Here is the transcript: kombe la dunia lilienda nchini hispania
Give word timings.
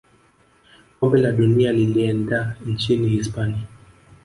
kombe 0.99 1.17
la 1.21 1.31
dunia 1.31 1.71
lilienda 1.71 2.55
nchini 2.65 3.09
hispania 3.09 3.67